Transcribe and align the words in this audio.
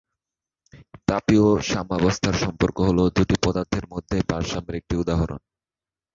তাপীয় 1.07 1.47
সাম্যাবস্থার 1.63 2.35
সম্পর্ক 2.43 2.77
হল 2.87 2.99
দুটি 3.15 3.35
পদার্থের 3.43 3.85
মধ্যে 3.93 4.17
ভারসাম্যের 4.29 4.79
একটি 4.79 4.93
উদাহরণ। 4.97 5.41